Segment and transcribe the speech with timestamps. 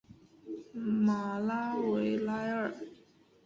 [0.73, 2.73] 马拉维莱尔。